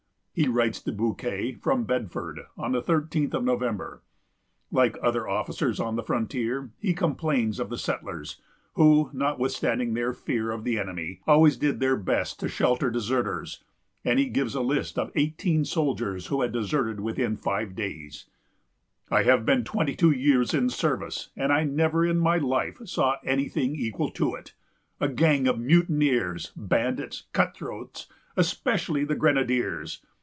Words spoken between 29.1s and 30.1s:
grenadiers.